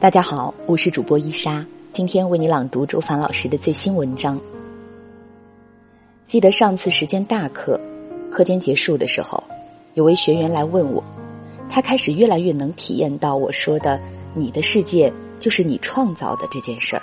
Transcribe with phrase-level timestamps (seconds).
[0.00, 4.40] 大家好，我是主播伊莎，今天为你朗读周凡老师的最新文章。
[6.26, 7.80] 记得上次时间大课，
[8.30, 9.42] 课间结束的时候，
[9.94, 11.02] 有位学员来问我，
[11.68, 14.00] 他开始越来越能体验到我说的
[14.34, 17.02] “你的世界就是你创造的”这件事儿。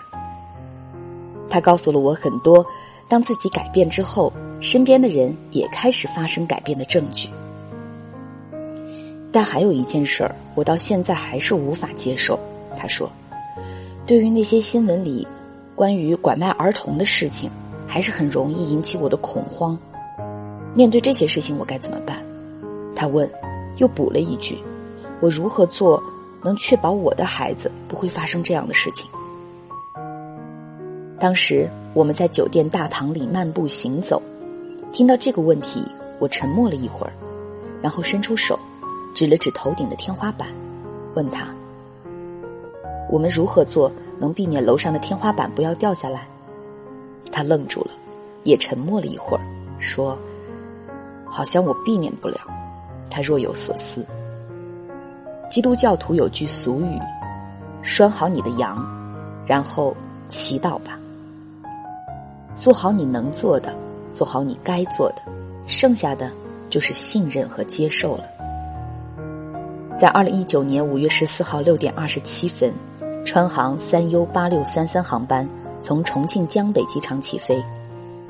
[1.50, 2.66] 他告诉了我很多，
[3.08, 7.30] 当自己改变之后，身边的人也开始发生改变的证据。
[9.32, 12.40] 但还有一件事儿，我到现在还是无法接受。
[12.76, 13.10] 他说
[14.06, 15.28] ：“对于那些新闻里
[15.76, 17.50] 关于拐卖儿童的事情，
[17.88, 19.78] 还是很容易引起我的恐慌。
[20.74, 22.24] 面对这些事情，我该怎么办？”
[22.96, 23.30] 他问，
[23.78, 24.58] 又补了一句
[25.20, 26.02] ：“我如何做
[26.44, 29.10] 能确保我的孩子不会发生这样的事情？”
[31.18, 34.22] 当时我们在酒店大堂里漫步行走，
[34.92, 35.82] 听到这个问题，
[36.20, 37.14] 我沉默了一会儿，
[37.82, 38.60] 然后伸出手，
[39.14, 40.50] 指了指头顶的天花板，
[41.16, 41.55] 问他。
[43.10, 46.28] 我们如何做能避免楼上的天花板不要掉下来？
[47.32, 47.92] 他愣住了，
[48.44, 49.44] 也沉默了一会儿，
[49.78, 50.18] 说
[51.28, 52.38] ：“好像我避免不了。”
[53.10, 54.06] 他若有所思。
[55.50, 57.00] 基督教徒有句俗语
[57.84, 58.78] ：“拴好你的羊，
[59.46, 59.96] 然后
[60.28, 61.00] 祈祷吧。”
[62.56, 63.74] 做好你能做的，
[64.12, 65.22] 做好你该做的，
[65.68, 66.32] 剩下的
[66.70, 68.24] 就是信任和接受了。
[69.98, 72.74] 在二零一九年五月十四号六点二十七分。
[73.36, 75.46] 川航三 U 八六三三航班
[75.82, 77.62] 从重庆江北机场起飞，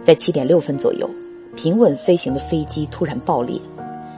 [0.04, 1.08] 在七点六分左右，
[1.56, 3.62] 平稳飞行的飞机突然爆裂，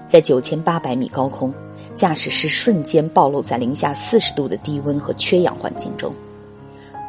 [0.07, 1.53] 在九千八百米高空，
[1.93, 6.15] 驾驶室瞬间暴露在零下四十度的低温和缺氧环境中，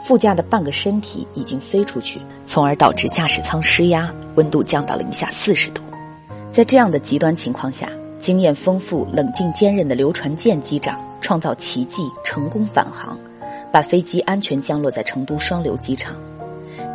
[0.03, 5.81] 副驾的半个身体已经飞出去，从而导致驾驶舱失压，温度降到零下四十度。
[6.53, 13.17] 在这样的极端情况下，经验丰富、冷静坚韧的刘传健机长创造奇迹，成功返航。
[13.73, 16.17] 把飞机安全降落在成都双流机场，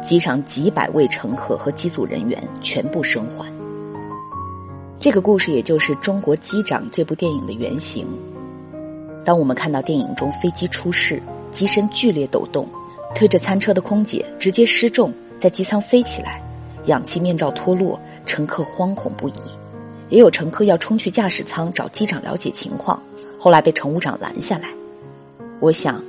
[0.02, 3.52] 机场几百位乘客和机组人员全部生还。
[5.00, 8.08] 这个故事也就是《中国机长》这部电影的原型。
[9.26, 12.68] 当我们看到电影中飞机出事，机身剧烈抖动，
[13.14, 16.42] 推着餐车的空姐直接失重在机舱飞起来，
[16.86, 19.34] 氧气面罩脱落，乘客惶恐不已，
[20.10, 23.02] 也有乘客要冲去驾驶舱找机长了解情况，
[23.38, 24.70] 后来被乘务长拦下来。
[25.60, 26.02] 我想。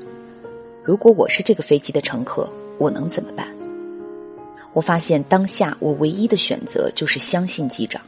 [0.85, 2.47] 如果我是这个飞机的乘客，
[2.77, 3.49] 我能怎么办？
[4.75, 8.03] 我发现当下我唯一的选择就是相信机长，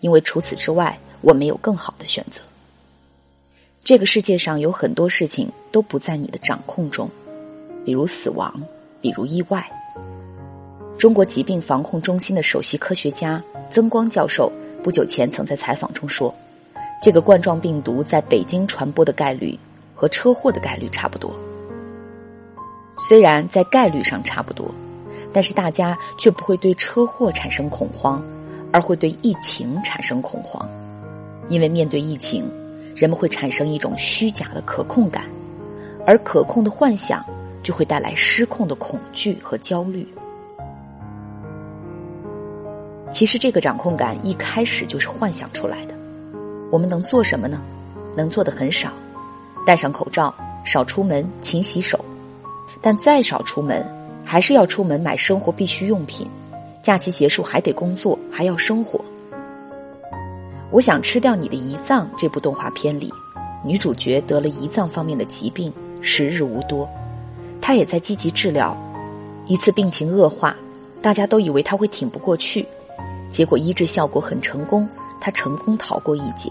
[0.00, 2.40] 因为除此之外我没有更好的选择。
[3.84, 7.10] 这个世界上有很多事情都不在你的掌控中，
[7.84, 8.50] 比如死亡，
[9.02, 9.70] 比如意外。
[10.96, 14.50] 中国疾病防控中心的首席科学家曾光教授
[14.82, 16.34] 不久前曾在采访中说
[17.02, 19.58] ：“这个冠状病毒在北京传播的概率
[19.94, 21.30] 和车祸的概率差不多。”
[22.98, 24.70] 虽然在概率上差不多，
[25.32, 28.22] 但是大家却不会对车祸产生恐慌，
[28.72, 30.66] 而会对疫情产生恐慌，
[31.48, 32.50] 因为面对疫情，
[32.94, 35.24] 人们会产生一种虚假的可控感，
[36.06, 37.24] 而可控的幻想
[37.62, 40.06] 就会带来失控的恐惧和焦虑。
[43.12, 45.94] 其实这个掌控感一开始就是幻想出来的。
[46.70, 47.60] 我们能做什么呢？
[48.16, 48.90] 能做的很少，
[49.66, 52.02] 戴上口罩，少出门，勤洗手。
[52.80, 53.84] 但再少出门，
[54.24, 56.26] 还是要出门买生活必需用品。
[56.82, 59.00] 假期结束还得工作，还要生活。
[60.70, 62.08] 我想吃掉你的胰脏。
[62.16, 63.12] 这部动画片里，
[63.64, 66.88] 女主角得了胰脏方面的疾病，时日无多。
[67.60, 68.76] 她也在积极治疗。
[69.46, 70.56] 一次病情恶化，
[71.00, 72.66] 大家都以为她会挺不过去，
[73.30, 74.88] 结果医治效果很成功，
[75.20, 76.50] 她成功逃过一劫。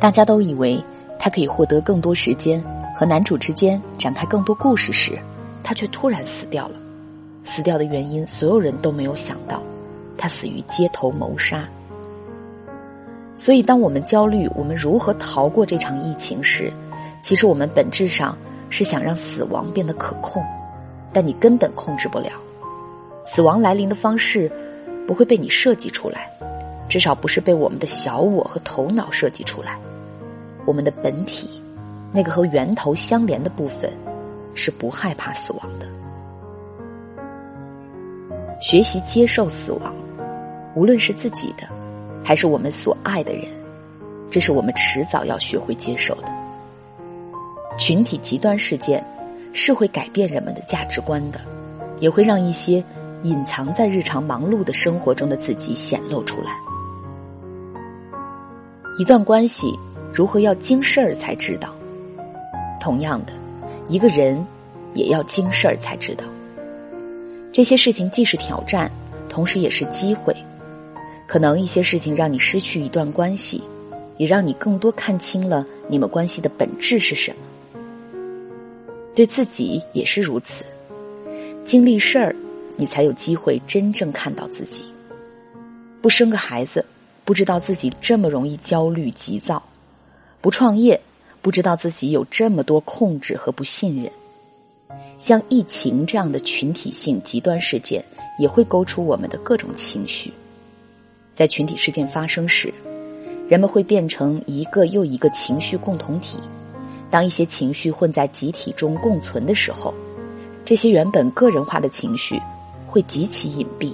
[0.00, 0.80] 大家都以为
[1.18, 2.62] 她可以获得更多时间。
[2.96, 5.16] 和男主之间展开更多故事时，
[5.62, 6.74] 他却突然死掉了。
[7.44, 9.62] 死掉的原因，所有人都没有想到，
[10.16, 11.62] 他死于街头谋杀。
[13.36, 16.72] 所以，当我们焦虑我们如何逃过这场疫情时，
[17.22, 18.36] 其实我们本质上
[18.68, 20.44] 是想让死亡变得可控，
[21.12, 22.30] 但你根本控制不了。
[23.24, 24.50] 死亡来临的方式
[25.06, 26.28] 不会被你设计出来，
[26.88, 29.78] 至少不是被我们的小我和头脑设计出来。
[30.68, 31.48] 我们的本体。
[32.12, 33.90] 那个和源头相连的部分，
[34.54, 35.86] 是不害怕死亡的。
[38.60, 39.94] 学习接受死亡，
[40.74, 41.66] 无论是自己的，
[42.22, 43.44] 还是我们所爱的人，
[44.30, 46.28] 这是我们迟早要学会接受的。
[47.78, 49.04] 群体极端事件
[49.52, 51.40] 是会改变人们的价值观的，
[51.98, 52.82] 也会让一些
[53.22, 56.58] 隐藏在日常忙碌的生活中的自己显露出来。
[58.98, 59.78] 一段关系
[60.18, 61.72] 如何要经事儿才知道。
[62.80, 63.32] 同样的，
[63.88, 64.44] 一个人
[64.92, 66.24] 也要经事儿才知道。
[67.52, 68.90] 这些事情既是挑战，
[69.28, 70.34] 同时也是机会。
[71.28, 73.62] 可能一些事情让你失去一段关系，
[74.16, 77.80] 也让你更多看清了你们关系的本质是什么。
[79.14, 80.64] 对自己也是如此，
[81.64, 82.34] 经历事儿，
[82.76, 84.84] 你才有机会真正看到自己。
[86.02, 86.84] 不生个孩子，
[87.24, 89.62] 不知道自己这么容易焦虑急躁；
[90.40, 91.00] 不创业，
[91.42, 94.10] 不知道自己有这么多控制和不信任。
[95.18, 98.04] 像疫情这样的群体性极端事件，
[98.38, 100.32] 也会勾出我们的各种情绪。
[101.34, 102.72] 在群体事件发生时，
[103.48, 106.38] 人们会变成一个又一个情绪共同体。
[107.10, 109.92] 当一些情绪混在集体中共存的时候，
[110.64, 112.40] 这些原本个人化的情绪
[112.86, 113.92] 会极其隐蔽，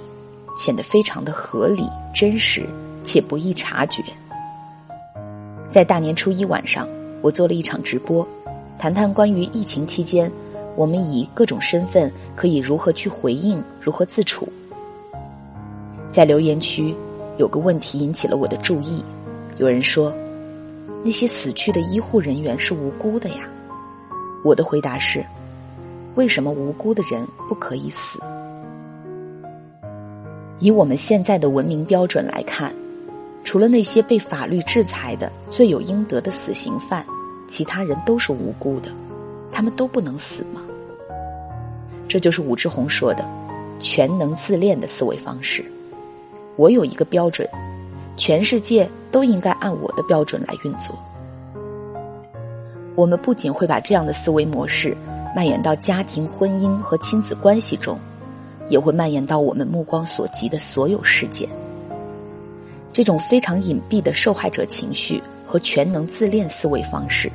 [0.55, 2.67] 显得非常的合理、真实
[3.03, 4.03] 且不易察觉。
[5.69, 6.87] 在大年初一晚上，
[7.21, 8.27] 我做了一场直播，
[8.77, 10.31] 谈谈关于疫情期间
[10.75, 14.47] 我们以各种身份可以如何去回应、如何自处。
[16.11, 16.95] 在留言区。
[17.37, 19.03] 有个问题引起了我的注意，
[19.57, 20.09] 有人说，
[21.03, 23.39] 那些死去的医护人员是无辜的呀。
[24.41, 25.21] 我的回答是，
[26.15, 28.17] 为什么无辜的人不可以死？
[30.59, 32.73] 以我们现在的文明标准来看，
[33.45, 37.05] 除了那些被法律制裁的罪有应得的死刑犯，
[37.47, 38.89] 其他人都是无辜的，
[39.51, 40.61] 他们都不能死吗？
[42.07, 43.23] 这就是武志红说的
[43.79, 45.63] “全能自恋”的思维方式。
[46.55, 47.47] 我有一个标准，
[48.17, 50.97] 全世界都应该按我的标准来运作。
[52.95, 54.97] 我们不仅会把这样的思维模式
[55.35, 57.99] 蔓延到家庭、婚姻和亲子关系中，
[58.69, 61.47] 也会蔓延到我们目光所及的所有事件。
[62.95, 67.29] 这种非常隐蔽的受害者情绪和全能自恋思维方式，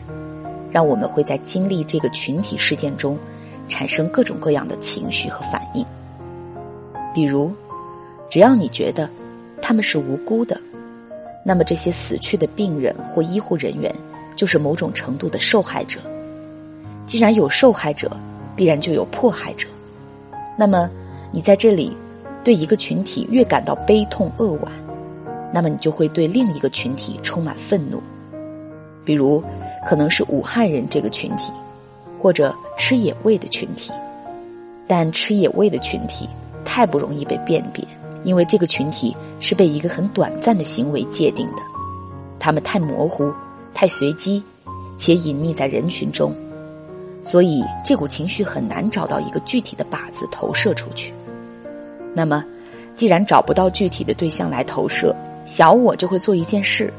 [0.73, 3.19] 让我们会在经历这个群体事件中
[3.69, 5.85] 产生各种各样的情绪和反应，
[7.13, 7.55] 比如。
[8.31, 9.11] 只要你觉得
[9.61, 10.59] 他们是无辜的，
[11.45, 13.95] 那么这些死去的病人或医护人员
[14.37, 16.01] 就是某种程度的受害者。
[17.07, 18.17] 既然有受害者，
[18.57, 19.69] 必然就有迫害者。
[20.57, 20.89] 那么
[21.33, 21.95] 你在这里
[22.43, 24.73] 对一个群体越感到悲痛扼腕，
[25.53, 28.03] 那么你就会对另一个群体充满愤怒。
[29.05, 29.43] 比如
[29.87, 31.53] 可能是武汉人这个群体，
[32.21, 33.93] 或者吃野味的群体。
[34.87, 36.29] 但吃野味的群体
[36.65, 37.85] 太不容易被辨别。
[38.23, 41.63] 因为这个群体是被一个很短暂的行为界定的，
[42.39, 43.33] 他们太模糊、
[43.73, 44.43] 太随机，
[44.99, 46.35] 且隐匿在人群中，
[47.23, 51.15] 所以这股情绪很难找到一个具体的靶子投射出去。
[52.13, 52.45] 那么，
[52.95, 55.17] 既然找不到具体的对象来投射，
[55.51, 56.93] 小我就会做一件事，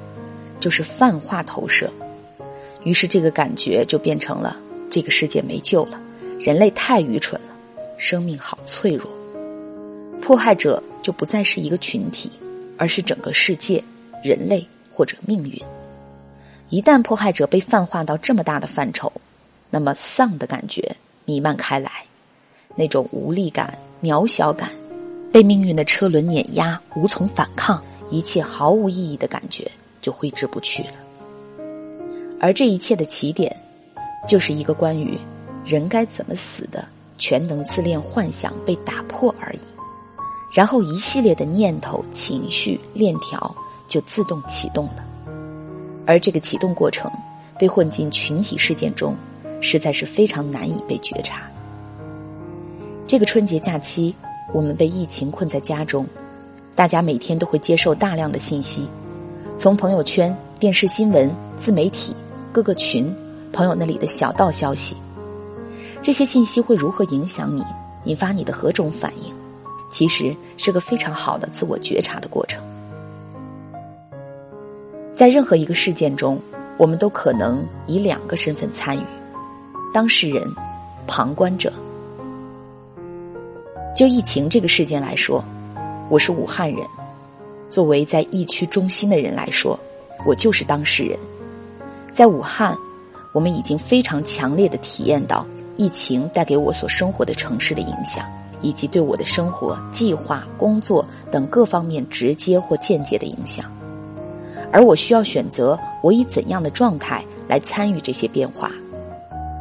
[0.59, 1.89] 就是泛化投射。
[2.83, 4.57] 于是，这个感觉就变成了：
[4.89, 5.97] 这个世界没救了，
[6.37, 7.55] 人类太愚蠢了，
[7.97, 9.09] 生命好脆弱，
[10.21, 10.83] 迫害者。
[11.01, 12.29] 就不再是一个群体，
[12.77, 13.83] 而是整个世界、
[14.23, 15.59] 人类或者命运。
[16.69, 19.11] 一旦迫害者被泛化到这么大的范畴，
[19.71, 20.95] 那么丧的感觉
[21.25, 21.89] 弥漫开来，
[22.75, 24.69] 那种无力感、渺小感，
[25.31, 29.69] 被命运的车轮碾压、无从反抗、一切毫无意义的感觉
[30.01, 30.93] 就挥之不去了。
[32.39, 33.55] 而这一切的起点，
[34.27, 35.17] 就是一个关于
[35.65, 36.85] 人该怎么死的
[37.17, 39.59] 全能自恋幻想被打破而已。
[40.53, 43.55] 然后一系列的念头、情绪链条
[43.87, 45.05] 就自动启动了，
[46.05, 47.09] 而这个启动过程
[47.57, 49.15] 被混进群体事件中，
[49.61, 51.49] 实在是非常难以被觉察。
[53.07, 54.13] 这个春节假期，
[54.51, 56.05] 我们被疫情困在家中，
[56.75, 58.87] 大家每天都会接受大量的信息，
[59.57, 62.15] 从朋友圈、电视新闻、自媒体、
[62.51, 63.13] 各个群、
[63.51, 64.95] 朋友那里的小道消息，
[66.01, 67.63] 这些信息会如何影响你，
[68.05, 69.33] 引发你的何种反应？
[69.89, 72.63] 其实是个非常好的自我觉察的过程。
[75.13, 76.41] 在任何一个事件中，
[76.77, 79.03] 我们都可能以两个身份参与：
[79.93, 80.41] 当事人、
[81.05, 81.71] 旁观者。
[83.93, 85.43] 就疫情这个事件来说，
[86.11, 86.85] 我是武汉人，
[87.69, 89.79] 作为在疫区中心的人来说，
[90.25, 91.17] 我就是当事人。
[92.11, 92.77] 在武汉，
[93.31, 95.45] 我们已经非常强烈的体验到
[95.77, 98.25] 疫情带给我所生活的城市的影响。
[98.61, 103.65] 以及对我的生活、计划、工作等各方面直接或间接的影响，
[104.71, 108.69] 而我需要选择我以怎样的状态来参与这些变化，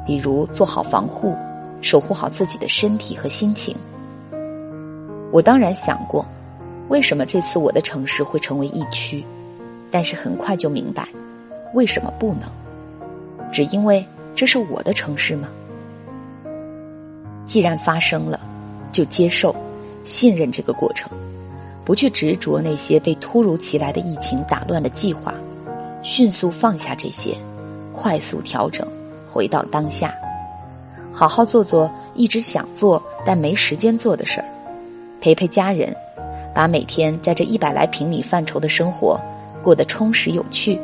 [0.05, 1.35] 比如做好防护，
[1.81, 3.75] 守护好自己的身体和心情。
[5.33, 6.27] 我当然想过，
[6.91, 9.25] 为什么这次我的城市会成为疫区，
[9.93, 11.09] 但是很快就明白，
[11.73, 12.51] 为什么不能？
[13.53, 14.05] 只因为
[14.35, 15.49] 这是我的城市吗？
[17.47, 18.41] 既然发生了，
[18.91, 19.55] 就接受、
[20.05, 21.09] 信任这个过程，
[21.85, 25.33] 不去执着那些被突如其来的疫情打乱的计划，
[26.03, 27.37] 迅速放下这些，
[27.93, 28.85] 快速调整，
[29.29, 30.13] 回到当下，
[31.13, 34.47] 好好做做一直想做但没时间做的事儿，
[35.21, 35.95] 陪陪家人，
[36.55, 39.21] 把每天在这一百来平米范畴的生活
[39.63, 40.79] 过得充实有趣。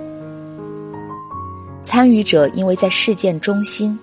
[1.83, 3.99] 参与者因为在事件中心，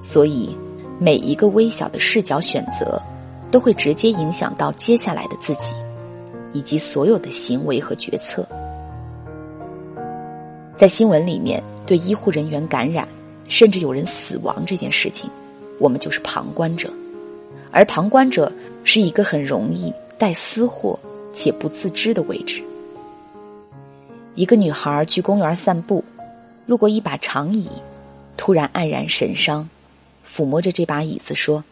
[0.00, 0.56] 所以
[0.98, 3.00] 每一个微小的视角选择，
[3.50, 5.74] 都会直接影响到接下来的自己，
[6.52, 8.46] 以及所有的行为和决策。
[10.76, 13.06] 在新闻里面，对医护人员感染，
[13.48, 15.30] 甚至有人死亡这件事情，
[15.78, 16.90] 我们就是旁观者，
[17.70, 18.50] 而旁观者
[18.84, 20.98] 是一个很容易带私货
[21.32, 22.62] 且不自知的位置。
[24.34, 26.04] 一个女孩去公园散步。
[26.66, 27.70] 路过一把长椅，
[28.36, 29.68] 突然黯然神伤，
[30.28, 31.62] 抚摸着这把椅子说：“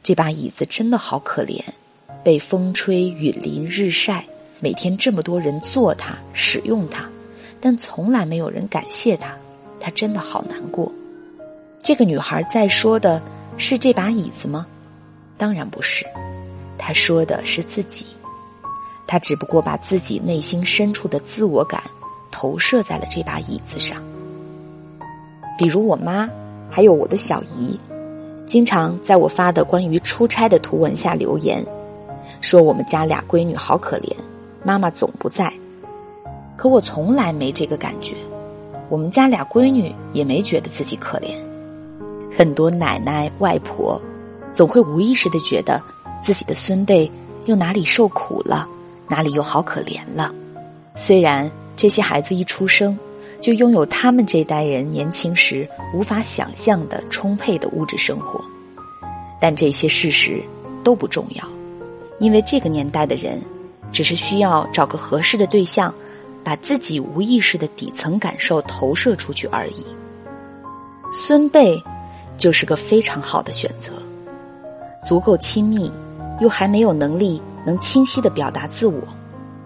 [0.00, 1.60] 这把椅子真的好可怜，
[2.22, 4.24] 被风吹雨淋日晒，
[4.60, 7.04] 每天这么多人坐它、使用它，
[7.60, 9.36] 但从来没有人感谢它，
[9.80, 10.88] 它真的好难过。”
[11.82, 13.20] 这个女孩在说的
[13.58, 14.64] 是这把椅子吗？
[15.36, 16.06] 当然不是，
[16.86, 18.04] 他说的是自己，
[19.06, 21.82] 他只不过把自己内心深处的自我感
[22.30, 24.02] 投射在了这把椅子上。
[25.56, 26.28] 比如我妈，
[26.70, 27.80] 还有我的小姨，
[28.44, 31.64] 经常在我发的关于出差的图文下留言，
[32.42, 34.14] 说我们家俩闺女好可怜，
[34.62, 35.50] 妈妈总不在。
[36.54, 38.14] 可我从来没这个感觉，
[38.90, 41.34] 我们家俩闺女也没觉得自己可怜。
[42.36, 43.98] 很多奶奶外婆，
[44.52, 45.80] 总会无意识的觉得
[46.24, 47.08] 自己的孙辈
[47.44, 48.66] 又哪里受苦了，
[49.08, 50.34] 哪里又好可怜了。
[50.96, 52.98] 虽然这些孩子一出生。
[53.40, 58.42] 就拥有他们这代人年轻时无法想象的充沛的物质生活，
[59.38, 60.42] 但这些事实
[60.82, 61.46] 都不重要，
[62.18, 63.38] 因为这个年代的人
[63.92, 65.94] 只是需要找个合适的对象，
[66.42, 69.84] 把自己无意识的底层感受投射出去而已。
[71.12, 71.78] 孙辈
[72.38, 73.92] 就是个非常好的选择，
[75.06, 75.92] 足够亲密，
[76.40, 79.00] 又还没有能力能清晰的表达自我，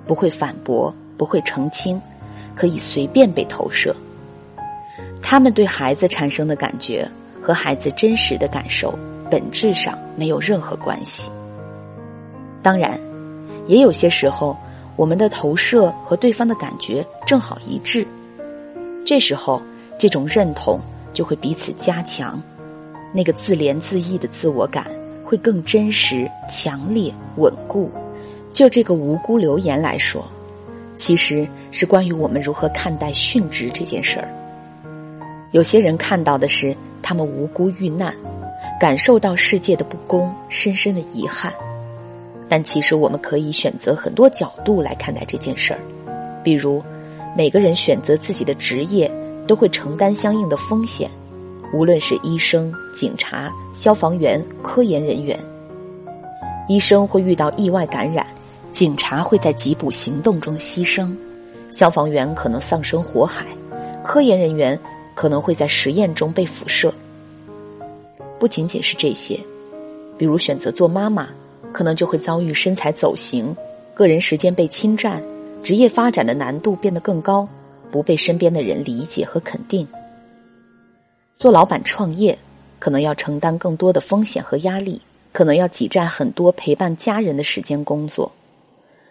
[0.07, 2.01] 不会反驳，不会澄清。
[2.55, 3.95] 可以随便被投射，
[5.23, 7.09] 他们对孩子产生的感觉
[7.41, 8.99] 和孩子真实的感受
[9.31, 11.31] 本质上没有任何关系。
[12.61, 12.99] 当然，
[13.69, 14.57] 也有些时候，
[14.97, 18.05] 我们的投射和对方的感觉正好一致，
[19.07, 19.63] 这时候
[19.97, 20.81] 这种认同
[21.15, 22.43] 就会彼此加强，
[23.13, 24.85] 那个自怜自艾的自我感
[25.29, 27.91] 会更真实、强烈、稳固。
[28.51, 30.27] 就这个无辜留言来说。
[30.97, 34.29] 其实是关于我们如何看待殉职这件事儿。
[35.53, 38.13] 有些人看到的是他们无辜遇难，
[38.81, 41.53] 感受到世界的不公，深深的遗憾。
[42.49, 45.79] 但其实我们可以选择很多角度来看待这件事儿，
[46.43, 46.83] 比如
[47.37, 49.09] 每个人选择自己的职业
[49.47, 51.09] 都会承担相应的风险，
[51.73, 55.39] 无论是医生、警察、消防员、科研人员，
[56.69, 58.27] 医生会遇到意外感染。
[58.71, 61.13] 警察会在缉捕行动中牺牲，
[61.71, 63.45] 消防员可能丧生火海，
[64.05, 64.79] 科研人员
[65.17, 66.93] 可能会在实验中被辐射。
[68.39, 69.41] 不仅仅是这些，
[70.17, 71.29] 比如选择做妈妈，
[71.73, 73.57] 可能就会遭遇身材走形，
[73.95, 75.21] 个人时间被侵占，
[75.63, 77.49] 职业发展的难度变得更高，
[77.91, 79.89] 不被身边的人理解和肯定。
[81.39, 82.37] 做老板创业，
[82.81, 88.33] 可能要承担更多的风险和压力，可能要挤占很多陪伴家人的时间工作。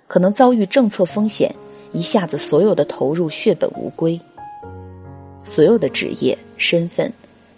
[0.08, 1.56] 可能遭遇政策风险，
[1.94, 4.20] 一下子所有的投入血本无归。
[5.42, 7.12] 所有的职业身份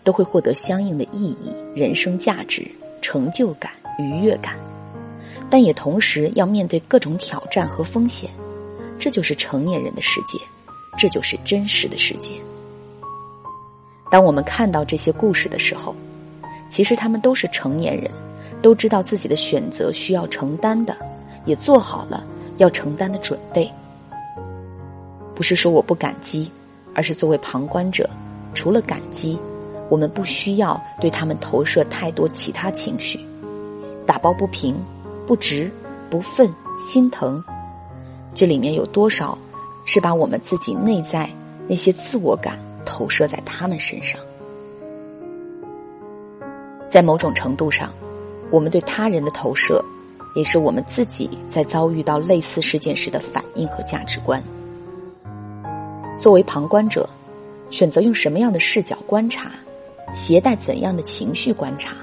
[0.03, 2.63] 都会获得相应的意义、人生价值、
[3.01, 4.55] 成就感、愉悦感，
[5.49, 8.29] 但也同时要面对各种挑战和风险。
[8.99, 10.37] 这就是成年人的世界，
[10.95, 12.33] 这就是真实的世界。
[14.09, 15.95] 当我们看到这些故事的时候，
[16.69, 18.09] 其实他们都是成年人，
[18.61, 20.95] 都知道自己的选择需要承担的，
[21.45, 22.23] 也做好了。
[22.57, 23.71] 要承担的准备，
[25.33, 26.51] 不是说我不感激，
[26.93, 28.09] 而是作为旁观者，
[28.53, 29.39] 除了感激，
[29.87, 33.17] 我们不需要对他们投射太多其他情绪，
[34.05, 34.75] 打抱不平、
[35.25, 35.71] 不值、
[36.09, 37.41] 不忿、心疼，
[38.35, 39.37] 这里面有多少
[39.85, 41.29] 是把我们自己内在
[41.65, 42.59] 那些自我感
[42.91, 44.19] 投射在他们身上？
[46.89, 47.93] 在某种程度上，
[48.49, 49.85] 我们对他人的投射。
[50.35, 54.41] 也是我们自己在遭遇到类似事件时的反应和价值观。
[56.19, 57.09] 作为旁观者，
[57.71, 59.49] 选择用什么样的视角观察，
[60.13, 61.95] 携带怎样的情绪观察，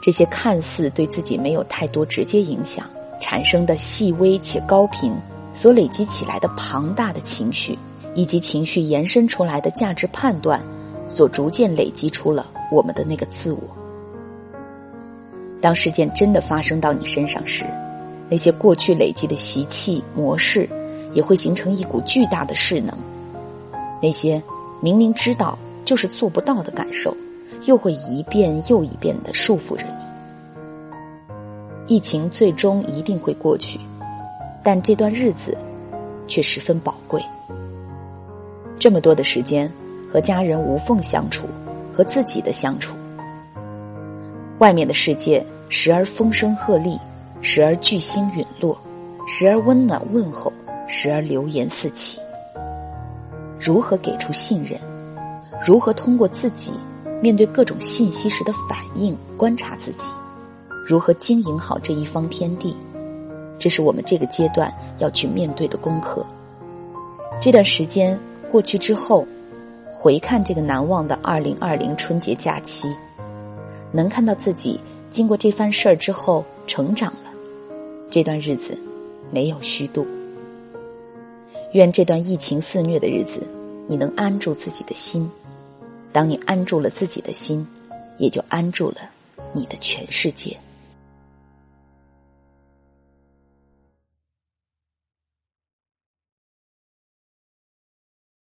[0.00, 2.86] 这些看似对自己没有太多直接影响，
[3.20, 5.12] 产生的细微且高频，
[5.52, 7.76] 所累积起来的庞大的情绪，
[8.18, 10.60] 以及情绪延伸出来的价值判断，
[11.06, 13.60] 所逐渐累积出了我们的那个自我。
[15.60, 17.64] 当事件真的发生到你身上时，
[18.28, 20.68] 那些过去累积的习气模式，
[21.12, 22.92] 也会形成一股巨大的势能。
[24.02, 24.42] 那些
[24.80, 27.16] 明明知道就是做不到的感受，
[27.66, 31.36] 又会一遍又一遍的束缚着你。
[31.86, 33.78] 疫情最终一定会过去，
[34.64, 35.56] 但这段日子
[36.26, 37.24] 却十分宝贵。
[38.78, 39.70] 这么多的时间
[40.08, 41.48] 和家人无缝相处，
[41.92, 42.96] 和自己的相处。
[44.58, 46.98] 外面的世界时而风声鹤唳，
[47.40, 48.76] 时而巨星陨落，
[49.26, 50.52] 时而温暖问候，
[50.86, 52.20] 时而流言四起。
[53.60, 54.78] 如何给出信任？
[55.64, 56.72] 如何通过自己
[57.20, 60.12] 面对各种信息时的反应观察自己？
[60.86, 62.76] 如何经营好这一方天地？
[63.58, 66.24] 这是我们这个阶段要去面对的功课。
[67.40, 68.18] 这段时间
[68.50, 69.26] 过去之后，
[69.92, 72.88] 回看这个难忘的二零二零春节假期。
[73.90, 74.78] 能看到自己
[75.10, 77.30] 经过这番事儿之后成长了，
[78.10, 78.78] 这段日子
[79.30, 80.06] 没有虚度。
[81.72, 83.46] 愿这段疫情肆虐的日子，
[83.86, 85.30] 你能安住自己的心。
[86.12, 87.66] 当你安住了自己的心，
[88.16, 88.98] 也就安住了
[89.52, 90.56] 你的全世界。